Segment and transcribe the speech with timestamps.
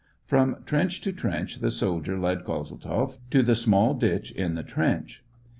[0.25, 4.63] From trench to trench the soldier led Kozel tzoff, to the small ditch in the
[4.63, 5.23] trench.